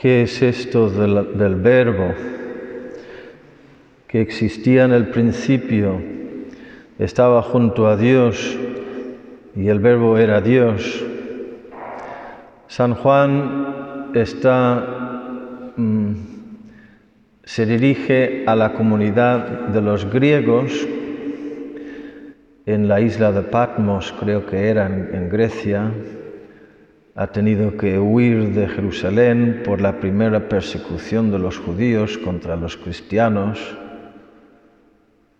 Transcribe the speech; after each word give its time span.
¿Qué 0.00 0.22
es 0.22 0.40
esto 0.40 0.88
del, 0.88 1.56
verbo 1.56 2.14
que 4.08 4.22
existía 4.22 4.84
en 4.84 4.92
el 4.92 5.08
principio? 5.08 6.00
Estaba 6.98 7.42
junto 7.42 7.86
a 7.86 7.98
Dios 7.98 8.58
y 9.54 9.68
el 9.68 9.78
verbo 9.78 10.16
era 10.16 10.40
Dios. 10.40 11.04
San 12.66 12.94
Juan 12.94 14.12
está, 14.14 15.74
mm, 15.76 16.12
se 17.44 17.66
dirige 17.66 18.44
a 18.46 18.56
la 18.56 18.72
comunidad 18.72 19.68
de 19.68 19.82
los 19.82 20.10
griegos 20.10 20.88
en 22.64 22.88
la 22.88 23.02
isla 23.02 23.32
de 23.32 23.42
Patmos, 23.42 24.14
creo 24.18 24.46
que 24.46 24.66
era 24.70 24.86
en 24.86 25.28
Grecia, 25.28 25.92
ha 27.14 27.26
tenido 27.28 27.76
que 27.76 27.98
huir 27.98 28.54
de 28.54 28.68
Jerusalén 28.68 29.62
por 29.64 29.80
la 29.80 29.98
primera 29.98 30.48
persecución 30.48 31.30
de 31.30 31.38
los 31.38 31.58
judíos 31.58 32.18
contra 32.18 32.56
los 32.56 32.76
cristianos. 32.76 33.76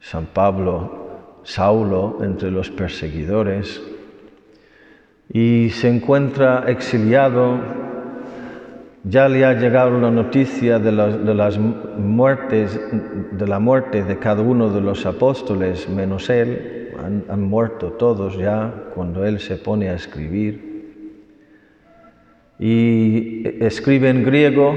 San 0.00 0.26
Pablo, 0.26 1.40
Saulo, 1.45 2.18
entre 2.22 2.50
los 2.50 2.70
perseguidores, 2.70 3.80
y 5.32 5.70
se 5.70 5.88
encuentra 5.88 6.64
exiliado. 6.66 7.59
Ya 9.04 9.28
le 9.28 9.46
ha 9.46 9.54
llegado 9.54 9.98
la 9.98 10.10
noticia 10.10 10.78
de, 10.78 10.92
las 10.92 11.59
muertes, 11.59 12.78
de 13.32 13.46
la 13.46 13.59
muerte 13.59 14.04
de 14.04 14.18
cada 14.18 14.42
uno 14.42 14.68
de 14.68 14.80
los 14.82 15.06
apóstoles, 15.06 15.88
menos 15.88 16.28
él. 16.28 16.92
han 17.28 17.42
muerto 17.42 17.92
todos 17.92 18.37
ya 18.37 18.90
cuando 18.95 19.24
él 19.24 19.40
se 19.40 19.56
pone 19.56 19.88
a 19.88 19.95
escribir 19.95 20.70
y 22.60 23.42
escribe 23.64 24.10
en 24.10 24.23
griego 24.23 24.77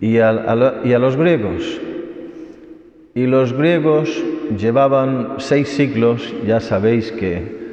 y 0.00 0.18
a, 0.18 0.32
los 0.34 1.16
griegos. 1.16 1.80
Y 3.14 3.26
los 3.26 3.52
griegos 3.52 4.22
llevaban 4.58 5.36
seis 5.38 5.68
siglos, 5.68 6.34
ya 6.44 6.58
sabéis 6.58 7.12
que 7.12 7.64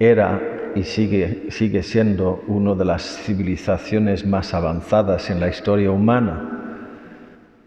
era 0.00 0.40
y 0.74 0.82
sigue, 0.84 1.50
sigue 1.50 1.82
siendo 1.82 2.42
una 2.46 2.74
de 2.74 2.86
las 2.86 3.02
civilizaciones 3.18 4.26
más 4.26 4.54
avanzadas 4.54 5.28
en 5.28 5.38
la 5.38 5.48
historia 5.48 5.90
humana, 5.90 6.86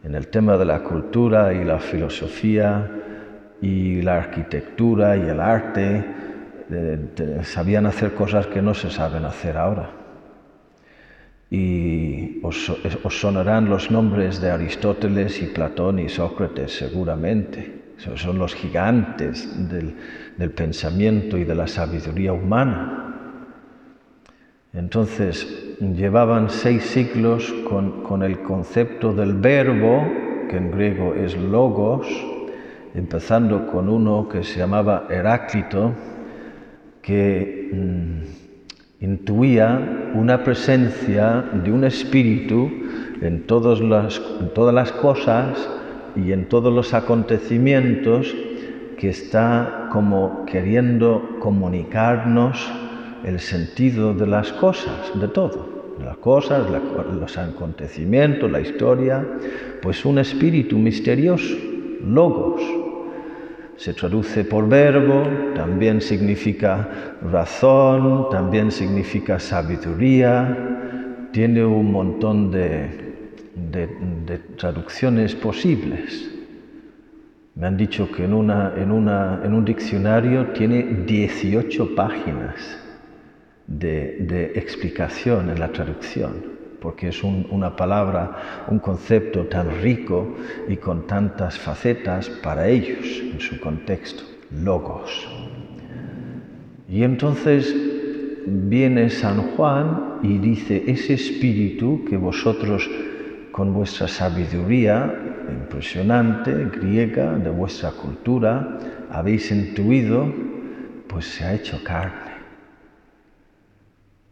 en 0.03 0.16
el 0.16 0.28
tema 0.28 0.58
de 0.58 0.66
la 0.66 0.80
cultura 0.80 1.53
y 1.53 1.64
la 1.64 1.78
filosofía 1.78 2.90
y 3.62 4.02
la 4.02 4.18
arquitectura 4.18 5.16
y 5.16 5.30
el 5.30 5.40
arte, 5.40 6.03
sabían 7.44 7.86
hacer 7.86 8.14
cosas 8.14 8.47
que 8.47 8.62
no 8.62 8.73
se 8.73 8.90
saben 8.90 9.25
hacer 9.25 9.58
ahora. 9.58 10.00
Y 11.52 12.39
os, 12.44 12.71
sonarán 13.09 13.69
los 13.69 13.91
nombres 13.91 14.39
de 14.39 14.52
Aristóteles 14.52 15.41
y 15.41 15.47
Platón 15.47 15.99
y 15.99 16.07
Sócrates 16.07 16.71
seguramente. 16.71 17.81
son 17.97 18.39
los 18.39 18.55
gigantes 18.55 19.49
del, 19.69 20.52
pensamiento 20.52 21.38
y 21.38 21.44
de 21.44 21.53
la 21.53 21.67
sabiduría 21.67 22.31
humana. 22.31 22.97
Entonces, 24.73 25.75
llevaban 25.81 26.49
seis 26.49 26.85
siglos 26.85 27.53
con, 27.67 28.03
con, 28.03 28.23
el 28.23 28.41
concepto 28.44 29.11
del 29.11 29.33
verbo, 29.33 30.07
que 30.49 30.55
en 30.55 30.72
griego 30.72 31.13
es 31.16 31.35
logos, 31.35 32.07
empezando 32.95 33.67
con 33.67 33.89
uno 33.89 34.29
que 34.29 34.45
se 34.45 34.59
llamaba 34.59 35.07
Heráclito, 35.09 35.94
que 37.02 37.69
mm, 37.73 38.41
intuía 39.02 40.11
una 40.13 40.44
presencia 40.44 41.44
de 41.63 41.71
un 41.71 41.83
espíritu 41.83 42.71
en, 43.21 43.47
todas 43.47 43.81
las, 43.81 44.91
cosas 44.91 45.69
y 46.16 46.31
en 46.31 46.47
todos 46.47 46.71
los 46.71 46.94
acontecimientos 46.94 48.33
que 48.97 49.09
está 49.09 49.90
como 49.91 50.45
queriendo 50.45 51.38
comunicarnos 51.40 52.72
el 53.23 53.40
sentido 53.40 54.13
de 54.13 54.28
las 54.28 54.53
cosas, 54.53 55.11
de 55.19 55.28
todo, 55.28 55.95
las 56.03 56.17
cosas, 56.17 56.67
los 57.19 57.38
acontecimientos, 57.40 58.51
la 58.51 58.61
historia, 58.61 59.28
pues 59.81 60.06
un 60.06 60.19
espíritu 60.19 60.78
misterioso, 60.78 61.56
logos, 62.06 62.61
se 63.81 63.96
traduce 63.96 64.44
por 64.44 64.69
verbo, 64.69 65.24
también 65.56 66.02
significa 66.02 66.88
razón, 67.31 68.30
también 68.30 68.69
significa 68.69 69.40
sabiduría, 69.40 70.56
tiene 71.31 71.66
un 71.66 71.91
montón 71.91 72.52
de, 72.52 73.09
traducciones 74.56 75.34
posibles. 75.34 76.30
Me 77.56 77.66
han 77.66 77.75
dicho 77.75 78.12
que 78.12 78.25
en, 78.25 78.34
un 78.34 79.66
diccionario 79.66 80.46
tiene 80.50 80.84
18 81.08 81.96
páginas 81.96 82.78
de 83.66 84.52
explicación 84.53 85.50
en 85.50 85.59
la 85.59 85.70
traducción 85.70 86.60
porque 86.81 87.09
es 87.09 87.24
una 87.24 87.75
palabra, 87.75 88.66
un 88.68 88.80
concepto 88.80 89.46
tan 89.46 89.81
rico 89.81 90.36
y 90.68 90.78
con 90.78 91.06
tantas 91.06 91.58
facetas 91.58 92.28
para 92.28 92.68
ellos 92.68 93.22
en 93.22 93.40
su 93.40 93.59
contexto, 93.59 94.24
logos. 94.50 95.30
Y 96.90 97.03
entonces 97.03 97.74
viene 98.47 99.12
San 99.12 99.52
Juan 99.52 100.20
y 100.24 100.40
dice, 100.40 100.84
ese 100.88 101.14
espíritu 101.14 102.03
que 102.09 102.18
vosotros 102.18 102.90
con 103.52 103.74
vuestra 103.74 104.08
sabiduría 104.08 105.14
impresionante, 105.50 106.66
griega, 106.66 107.38
de 107.38 107.50
vuestra 107.52 107.91
cultura, 107.91 108.80
habéis 109.12 109.52
intuido, 109.52 110.34
pues 111.08 111.25
se 111.25 111.44
ha 111.44 111.53
hecho 111.53 111.84
carne. 111.84 112.31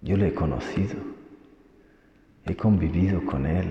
Yo 0.01 0.17
le 0.17 0.29
he 0.29 0.33
conocido. 0.33 1.18
He 2.49 2.55
convivido 2.55 3.23
con 3.25 3.45
Él, 3.45 3.67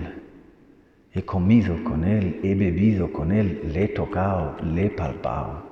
he 1.13 1.21
comido 1.23 1.83
con 1.83 2.05
Él, 2.05 2.39
he 2.43 2.55
bebido 2.55 3.11
con 3.11 3.33
Él, 3.33 3.59
le 3.73 3.83
he 3.83 3.87
tocado, 3.89 4.55
le 4.63 4.85
he 4.85 4.89
palpado. 4.89 5.67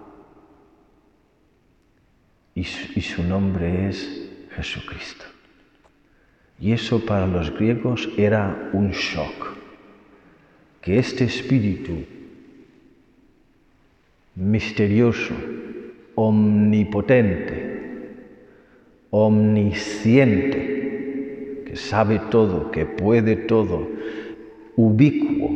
Y 2.53 2.65
su, 2.65 3.23
nombre 3.23 3.87
es 3.87 4.29
Jesucristo. 4.53 5.23
Y 6.59 6.73
eso 6.73 7.05
para 7.05 7.25
los 7.27 7.49
griegos 7.57 8.09
era 8.17 8.71
un 8.73 8.91
shock, 8.91 9.55
que 10.81 10.99
este 10.99 11.23
espíritu 11.23 12.03
misterioso, 14.35 15.33
omnipotente, 16.15 17.79
omnisciente, 19.11 20.76
sabe 21.77 22.19
todo, 22.29 22.71
que 22.71 22.85
puede 22.85 23.35
todo, 23.35 23.87
ubicuo, 24.75 25.49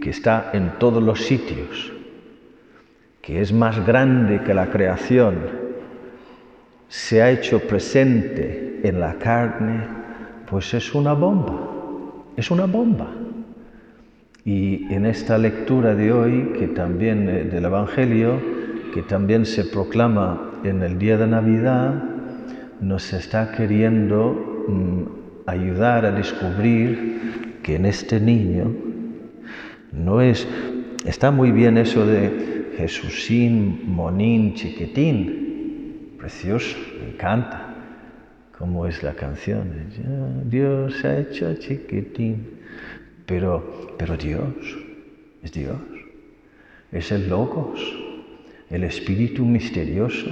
que 0.00 0.10
está 0.10 0.50
en 0.52 0.78
todos 0.78 1.02
los 1.02 1.24
sitios, 1.24 1.92
que 3.20 3.40
es 3.40 3.52
más 3.52 3.84
grande 3.86 4.42
que 4.42 4.54
la 4.54 4.70
creación, 4.70 5.34
se 6.88 7.22
ha 7.22 7.30
hecho 7.30 7.60
presente 7.60 8.80
en 8.84 9.00
la 9.00 9.14
carne, 9.14 9.86
pues 10.48 10.74
es 10.74 10.94
una 10.94 11.14
bomba, 11.14 11.70
es 12.36 12.50
una 12.50 12.66
bomba. 12.66 13.10
Y 14.44 14.92
en 14.92 15.06
esta 15.06 15.38
lectura 15.38 15.94
de 15.94 16.12
hoy, 16.12 16.52
que 16.58 16.68
también 16.68 17.28
eh, 17.28 17.44
del 17.44 17.64
Evangelio, 17.64 18.38
que 18.92 19.02
también 19.02 19.46
se 19.46 19.64
proclama 19.64 20.52
en 20.64 20.82
el 20.82 20.98
día 20.98 21.16
de 21.16 21.26
Navidad, 21.26 21.94
nos 22.80 23.12
está 23.14 23.52
queriendo 23.52 24.66
mm, 24.68 25.23
ayudar 25.46 26.06
a 26.06 26.12
descubrir 26.12 27.60
que 27.62 27.76
en 27.76 27.86
este 27.86 28.20
niño 28.20 28.74
no 29.92 30.20
es, 30.20 30.46
está 31.04 31.30
muy 31.30 31.50
bien 31.50 31.78
eso 31.78 32.06
de 32.06 32.72
Jesusín, 32.76 33.82
Monín, 33.86 34.54
Chiquitín, 34.54 36.14
precioso, 36.18 36.76
me 37.00 37.10
encanta 37.14 37.74
cómo 38.58 38.86
es 38.86 39.02
la 39.02 39.14
canción. 39.14 40.44
Dios 40.46 41.04
ha 41.04 41.18
hecho 41.18 41.54
chiquitín, 41.54 42.60
pero, 43.26 43.94
pero 43.98 44.16
Dios 44.16 44.54
es 45.42 45.52
Dios, 45.52 45.76
es 46.90 47.12
el 47.12 47.28
Logos, 47.28 47.80
el 48.70 48.84
Espíritu 48.84 49.44
misterioso, 49.44 50.30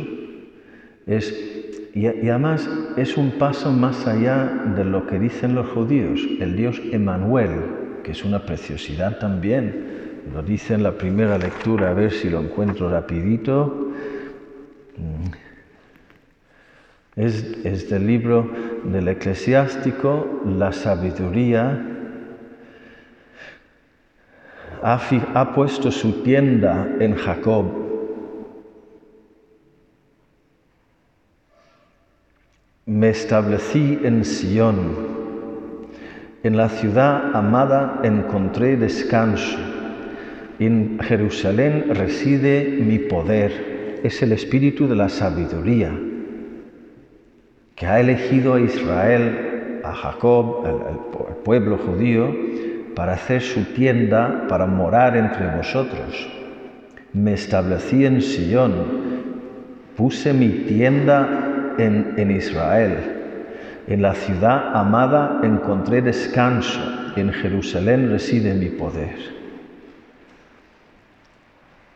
es 1.06 1.62
y, 1.94 2.06
además 2.06 2.69
es 2.97 3.17
un 3.17 3.33
paso 3.33 3.71
más 3.71 4.06
allá 4.06 4.44
de 4.77 4.85
lo 4.85 5.06
que 5.06 5.19
dicen 5.19 5.55
los 5.55 5.69
judíos, 5.69 6.21
el 6.41 6.56
Dios 6.56 6.81
Emanuel, 6.91 8.00
que 8.03 8.12
es 8.12 8.25
una 8.25 8.44
preciosidad 8.47 9.19
también. 9.19 10.23
Lo 10.33 10.43
dice 10.43 10.75
en 10.75 10.83
la 10.83 10.93
primera 10.93 11.37
lectura, 11.37 11.91
a 11.91 11.94
ver 11.94 12.12
si 12.12 12.31
lo 12.31 12.41
encuentro 12.41 12.89
rapidito. 12.89 13.91
Mm. 14.97 15.33
Es, 17.15 17.59
es 17.65 17.91
del 17.91 18.06
libro 18.06 18.50
del 18.85 19.09
eclesiástico, 19.09 20.43
la 20.47 20.73
sabiduría 20.73 21.93
ha, 24.83 25.00
ha 25.35 25.55
puesto 25.55 25.91
su 25.91 26.23
tienda 26.23 26.89
en 26.99 27.15
Jacob. 27.15 27.92
Me 33.02 33.08
establecí 33.08 33.99
en 34.04 34.25
Sión. 34.25 34.76
En 36.44 36.56
la 36.56 36.69
ciudad 36.69 37.34
amada 37.34 37.99
encontré 38.04 38.76
descanso. 38.76 39.58
En 40.60 41.00
Jerusalén 41.00 41.87
reside 41.88 42.78
mi 42.81 43.00
poder. 43.00 43.99
Es 44.04 44.22
el 44.22 44.31
espíritu 44.31 44.87
de 44.87 44.94
la 44.94 45.08
sabiduría 45.08 45.90
que 47.75 47.87
ha 47.87 47.99
elegido 47.99 48.54
a 48.54 48.60
Israel, 48.60 49.81
a 49.82 49.94
Jacob, 49.94 50.64
al, 50.64 51.37
pueblo 51.43 51.78
judío, 51.78 52.32
para 52.94 53.14
hacer 53.14 53.43
su 53.43 53.64
tienda, 53.75 54.46
para 54.48 54.66
morar 54.66 55.16
entre 55.16 55.56
vosotros. 55.56 56.31
Me 57.12 57.32
establecí 57.32 58.06
en 58.06 58.22
Sion, 58.22 58.75
puse 59.96 60.32
mi 60.32 60.50
tienda 60.69 61.51
en, 61.78 62.30
Israel. 62.30 62.96
En 63.86 64.02
la 64.02 64.14
ciudad 64.14 64.76
amada 64.76 65.40
encontré 65.42 66.02
descanso, 66.02 66.80
en 67.16 67.32
Jerusalén 67.32 68.10
reside 68.10 68.54
mi 68.54 68.69
poder. 68.69 69.16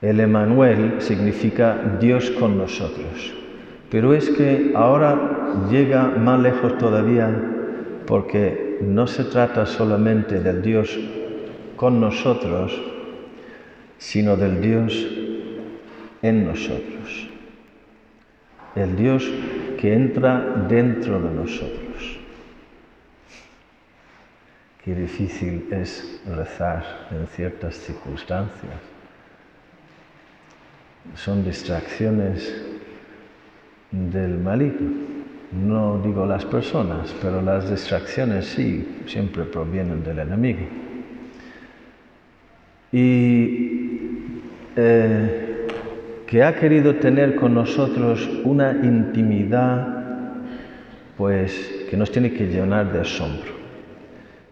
El 0.03 0.21
Emanuel 0.21 0.97
significa 0.99 1.97
Dios 2.01 2.31
con 2.33 2.59
nosotros. 2.59 3.35
Pero 3.91 4.15
es 4.15 4.29
que 4.31 4.73
ahora 4.75 5.69
llega 5.71 6.05
más 6.09 6.41
lejos 6.41 6.77
todavía 6.77 7.31
porque 8.07 8.79
no 8.83 9.07
se 9.07 9.25
trata 9.25 9.65
solamente 9.65 10.41
del 10.41 10.61
Dios 10.61 10.99
con 11.77 12.01
nosotros, 12.01 12.79
sino 13.99 14.37
del 14.37 14.61
Dios 14.61 15.07
en 16.23 16.47
nosotros. 16.47 17.29
El 18.75 18.97
Dios 18.97 19.29
que 19.77 19.93
entra 19.93 20.67
dentro 20.69 21.21
de 21.21 21.31
nosotros. 21.31 22.19
Qué 24.85 24.95
difícil 24.95 25.67
es 25.73 26.21
rezar 26.27 27.09
en 27.11 27.27
ciertas 27.27 27.75
circunstancias. 27.75 28.73
Son 31.15 31.45
distracciones 31.45 32.63
del 33.91 34.39
maligno. 34.39 35.17
No 35.53 36.01
digo 36.03 36.27
las 36.27 36.45
personas, 36.45 37.15
pero 37.23 37.41
las 37.41 37.71
distracciones 37.71 38.47
sí, 38.47 39.03
siempre 39.07 39.45
provienen 39.45 40.03
del 40.05 40.19
enemigo. 40.21 40.67
Y 42.93 43.77
eh, 44.77 45.46
que 46.27 46.43
ha 46.43 46.57
querido 46.57 46.97
tener 46.97 47.37
con 47.37 47.55
nosotros 47.55 48.29
una 48.45 48.73
intimidad, 48.73 49.89
pues 51.17 51.87
que 51.89 51.97
nos 51.97 52.11
tiene 52.11 52.33
que 52.33 52.47
llenar 52.47 52.93
de 52.93 53.01
asombro 53.01 53.55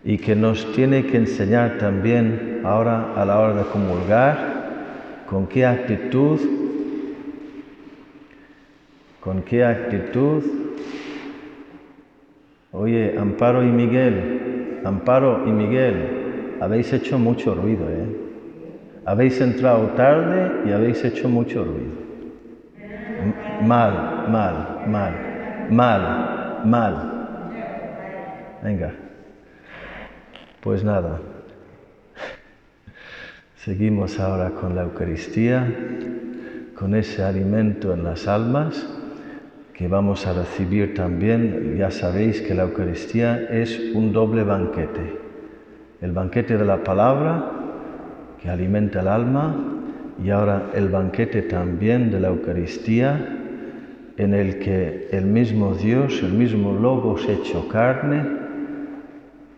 y 0.05 0.19
que 0.19 0.37
nos 0.37 0.73
tiene 0.73 1.07
que 1.07 1.17
enseñar 1.17 1.79
también 1.79 2.61
ahora 2.65 3.15
a 3.17 3.25
la 3.25 3.39
hora 3.39 3.55
de 3.55 3.65
comulgar 3.65 5.25
con 5.27 5.47
qué 5.47 5.67
actitud 5.67 6.41
¿Con 9.25 9.41
qué 9.41 9.65
actitud? 9.65 10.43
Oye, 12.73 13.17
Amparo 13.19 13.63
y 13.63 13.69
Miguel, 13.69 14.83
Amparo 14.85 15.49
y 15.49 15.51
Miguel, 15.51 16.59
habéis 16.61 16.93
hecho 16.93 17.19
mucho 17.19 17.55
ruido, 17.55 17.89
¿eh? 17.89 18.24
Habéis 19.07 19.39
entrado 19.41 19.89
tarde 19.89 20.69
y 20.69 20.73
habéis 20.73 21.05
hecho 21.05 21.29
mucho 21.29 21.63
ruido. 21.63 22.05
Mal, 23.63 24.29
mal, 24.31 24.87
mal, 24.87 25.15
mal, 25.71 26.63
mal. 26.65 27.13
Venga. 28.63 28.93
Pues 30.63 30.83
nada. 30.83 31.21
Seguimos 33.57 34.19
ahora 34.19 34.51
con 34.51 34.75
la 34.75 34.83
Eucaristía, 34.83 35.67
con 36.75 36.95
ese 36.95 37.23
alimento 37.23 37.93
en 37.93 38.05
las 38.05 38.27
almas 38.27 38.87
que 39.75 39.89
vamos 39.89 40.27
a 40.27 40.33
recibir 40.33 40.95
también, 40.95 41.77
ya 41.77 41.91
sabéis 41.91 42.41
que 42.41 42.55
la 42.55 42.63
Eucaristía 42.63 43.49
es 43.51 43.79
un 43.95 44.13
doble 44.13 44.45
banquete. 44.45 45.19
El 46.01 46.13
banquete 46.13 46.57
de 46.57 46.65
la 46.65 46.85
palabra 46.85 47.64
que 48.45 48.51
alimenta 48.51 49.01
el 49.01 49.09
alma 49.09 49.57
y 50.23 50.29
ahora 50.29 50.71
el 50.75 50.91
banquete 50.91 51.43
también 51.43 52.11
de 52.11 52.21
la 52.21 52.29
Eucaristía 52.29 53.39
en 54.19 54.35
el 54.35 54.59
que 54.59 55.09
el 55.13 55.25
mismo 55.25 55.75
Dios, 55.75 56.23
el 56.23 56.35
mismo 56.35 56.75
Logos 56.75 57.27
hecho 57.27 57.67
carne, 57.69 58.23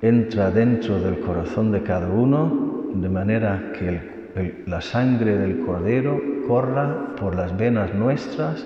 entra 0.00 0.52
dentro 0.52 1.00
del 1.00 1.18
corazón 1.18 1.72
de 1.72 1.82
cada 1.82 2.08
uno 2.08 2.84
de 2.94 3.08
manera 3.08 3.72
que 3.76 4.62
la 4.66 4.80
sangre 4.80 5.36
del 5.36 5.66
Cordero 5.66 6.20
corra 6.46 7.16
por 7.16 7.34
las 7.34 7.56
venas 7.56 7.92
nuestras 7.92 8.64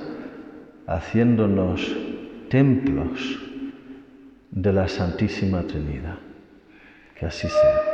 haciéndonos 0.86 1.96
templos 2.50 3.38
de 4.50 4.72
la 4.72 4.86
Santísima 4.86 5.62
Trinidad. 5.62 6.18
Que 7.18 7.26
así 7.26 7.48
sea. 7.48 7.89